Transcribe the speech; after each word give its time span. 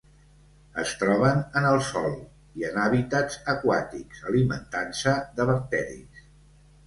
Es 0.83 0.91
troben 1.01 1.41
en 1.59 1.65
el 1.71 1.75
sòl 1.89 2.15
i 2.61 2.65
en 2.69 2.79
hàbitats 2.85 3.37
aquàtics, 3.53 4.23
alimentant-se 4.31 5.13
de 5.41 5.47
bacteris. 5.51 6.25